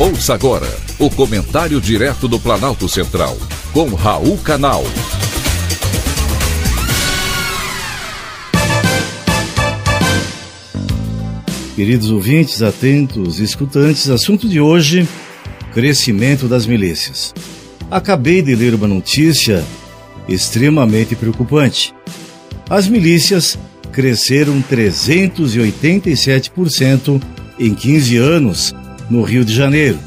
[0.00, 3.36] Ouça agora o comentário direto do Planalto Central,
[3.72, 4.84] com Raul Canal.
[11.74, 15.04] Queridos ouvintes, atentos, escutantes, assunto de hoje:
[15.74, 17.34] crescimento das milícias.
[17.90, 19.64] Acabei de ler uma notícia
[20.28, 21.92] extremamente preocupante.
[22.70, 23.58] As milícias
[23.90, 27.20] cresceram 387%
[27.58, 28.72] em 15 anos
[29.10, 29.98] no Rio de Janeiro.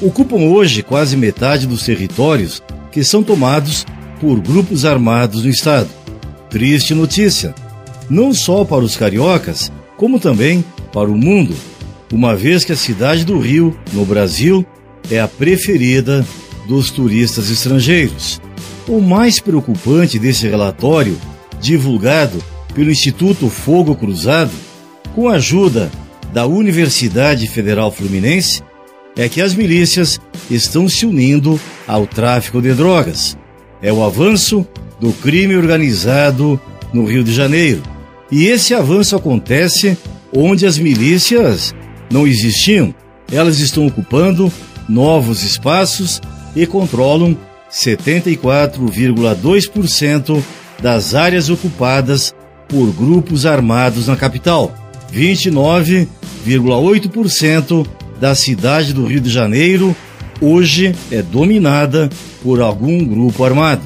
[0.00, 3.86] Ocupam hoje quase metade dos territórios que são tomados
[4.20, 5.88] por grupos armados no estado.
[6.50, 7.54] Triste notícia,
[8.10, 11.54] não só para os cariocas, como também para o mundo,
[12.12, 14.66] uma vez que a cidade do Rio, no Brasil,
[15.10, 16.24] é a preferida
[16.68, 18.40] dos turistas estrangeiros.
[18.86, 21.18] O mais preocupante desse relatório,
[21.60, 22.42] divulgado
[22.74, 24.50] pelo Instituto Fogo Cruzado,
[25.14, 25.90] com a ajuda
[26.32, 28.62] da Universidade Federal Fluminense
[29.16, 30.18] é que as milícias
[30.50, 33.36] estão se unindo ao tráfico de drogas.
[33.82, 34.66] É o avanço
[34.98, 36.58] do crime organizado
[36.92, 37.82] no Rio de Janeiro.
[38.30, 39.98] E esse avanço acontece
[40.34, 41.74] onde as milícias
[42.10, 42.94] não existiam.
[43.30, 44.50] Elas estão ocupando
[44.88, 46.18] novos espaços
[46.56, 47.36] e controlam
[47.70, 50.42] 74,2%
[50.80, 52.34] das áreas ocupadas
[52.68, 54.74] por grupos armados na capital.
[56.46, 57.86] 29,8%
[58.20, 59.94] da cidade do Rio de Janeiro
[60.40, 62.10] hoje é dominada
[62.42, 63.82] por algum grupo armado.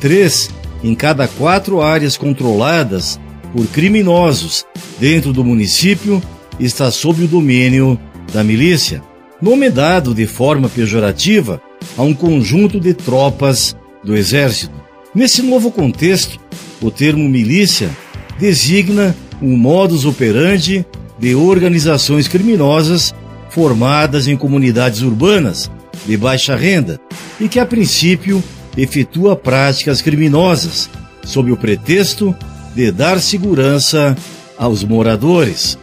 [0.00, 0.50] Três
[0.82, 3.20] em cada quatro áreas controladas
[3.52, 4.64] por criminosos
[4.98, 6.22] dentro do município
[6.58, 7.98] está sob o domínio
[8.32, 9.02] da milícia,
[9.40, 11.60] nome dado de forma pejorativa
[11.96, 14.72] a um conjunto de tropas do exército.
[15.14, 16.38] Nesse novo contexto,
[16.80, 17.90] o termo milícia
[18.38, 20.86] designa um modus operandi
[21.20, 23.14] de organizações criminosas
[23.50, 25.70] formadas em comunidades urbanas
[26.06, 26.98] de baixa renda
[27.38, 28.42] e que, a princípio,
[28.76, 30.88] efetua práticas criminosas
[31.24, 32.34] sob o pretexto
[32.74, 34.16] de dar segurança
[34.56, 35.78] aos moradores.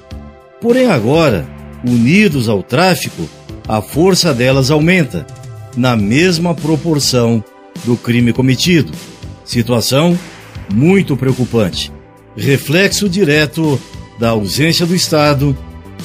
[0.60, 1.48] Porém, agora,
[1.86, 3.30] unidos ao tráfico,
[3.68, 5.26] a força delas aumenta,
[5.76, 7.44] na mesma proporção
[7.86, 8.92] do crime cometido.
[9.46, 10.18] Situação
[10.74, 11.92] muito preocupante
[12.38, 13.82] reflexo direto
[14.20, 15.58] da ausência do Estado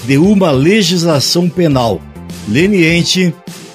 [0.04, 2.00] de uma legislação penal
[2.48, 3.32] leniente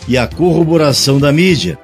[0.08, 1.78] e a corroboração da mídia,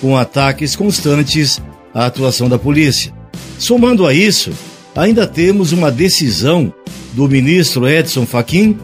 [0.00, 1.60] com ataques constantes
[1.94, 3.12] à atuação da polícia.
[3.58, 4.52] Somando a isso,
[4.94, 6.72] ainda temos uma decisão
[7.12, 8.78] do ministro Edson Fachin,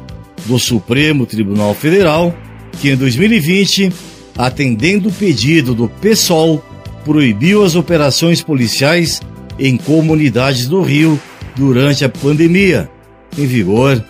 [0.47, 2.35] do Supremo Tribunal Federal,
[2.81, 3.93] que em 2020,
[4.37, 6.63] atendendo o pedido do PSOL,
[7.05, 9.21] proibiu as operações policiais
[9.59, 11.21] em comunidades do Rio
[11.57, 12.91] durante a pandemia,
[13.37, 14.03] em vigor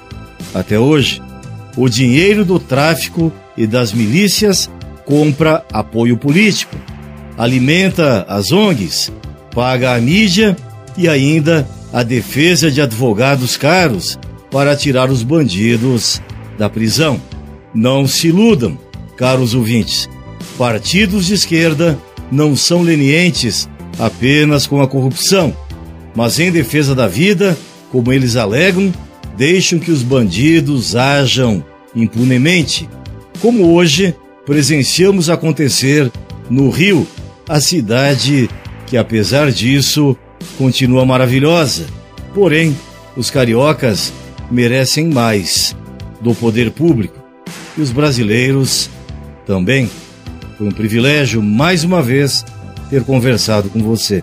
[0.55, 1.23] até hoje.
[1.77, 4.71] O dinheiro do tráfico e das milícias
[5.05, 6.75] compra apoio político,
[7.37, 9.13] alimenta as ONGs,
[9.55, 10.57] paga a mídia
[10.97, 14.19] e ainda a defesa de advogados caros
[14.51, 16.21] para tirar os bandidos
[16.59, 17.21] da prisão.
[17.75, 18.79] Não se iludam,
[19.17, 20.09] caros ouvintes.
[20.57, 21.99] Partidos de esquerda
[22.33, 23.69] não são lenientes
[23.99, 25.55] apenas com a corrupção
[26.17, 27.57] mas em defesa da vida,
[27.93, 28.91] como eles alegam,
[29.37, 31.65] deixam que os bandidos ajam
[31.95, 32.89] impunemente,
[33.41, 34.15] como hoje
[34.45, 36.11] presenciamos acontecer
[36.49, 37.07] no Rio,
[37.49, 38.49] a cidade
[38.87, 40.17] que, apesar disso,
[40.57, 41.87] continua maravilhosa.
[42.35, 42.77] Porém,
[43.17, 44.13] os cariocas
[44.51, 45.77] merecem mais
[46.21, 47.19] do poder público
[47.77, 48.89] e os brasileiros
[49.47, 49.91] também.
[50.57, 52.45] Foi um privilégio, mais uma vez,
[52.89, 54.23] ter conversado com você.